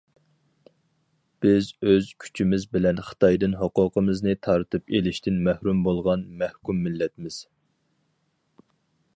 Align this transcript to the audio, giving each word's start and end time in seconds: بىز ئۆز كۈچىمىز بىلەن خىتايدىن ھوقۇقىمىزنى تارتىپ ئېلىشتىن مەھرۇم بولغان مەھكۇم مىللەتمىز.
بىز 1.45 1.67
ئۆز 1.89 2.07
كۈچىمىز 2.23 2.65
بىلەن 2.77 3.01
خىتايدىن 3.09 3.55
ھوقۇقىمىزنى 3.59 4.35
تارتىپ 4.47 4.97
ئېلىشتىن 5.01 5.39
مەھرۇم 5.49 5.87
بولغان 5.89 6.27
مەھكۇم 6.41 6.81
مىللەتمىز. 6.89 7.39